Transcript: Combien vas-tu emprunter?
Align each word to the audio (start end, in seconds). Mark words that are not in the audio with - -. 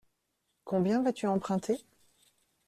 Combien 0.63 1.03
vas-tu 1.03 1.27
emprunter? 1.27 1.85